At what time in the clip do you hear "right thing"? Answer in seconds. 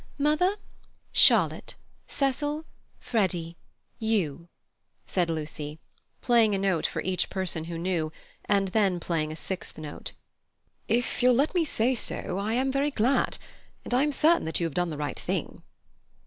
14.97-15.61